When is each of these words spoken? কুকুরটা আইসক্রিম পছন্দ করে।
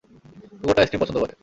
কুকুরটা 0.59 0.81
আইসক্রিম 0.81 1.01
পছন্দ 1.01 1.17
করে। 1.19 1.33